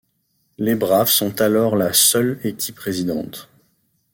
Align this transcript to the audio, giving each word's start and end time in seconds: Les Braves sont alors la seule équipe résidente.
Les 0.57 0.73
Braves 0.73 1.11
sont 1.11 1.41
alors 1.41 1.75
la 1.75 1.93
seule 1.93 2.39
équipe 2.43 2.79
résidente. 2.79 3.49